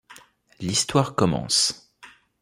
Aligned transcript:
L'histoire 0.59 1.13
commence... 1.13 1.93